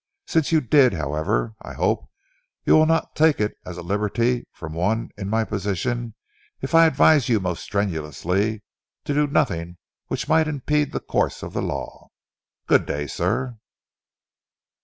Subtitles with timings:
[0.25, 2.09] Since you did, however, I hope
[2.65, 6.15] you will not take it as a liberty from one in my position
[6.59, 8.63] if I advise you most strenuously
[9.03, 9.77] to do nothing
[10.07, 12.09] which might impede the course of the law.
[12.65, 13.59] Good day, sir!"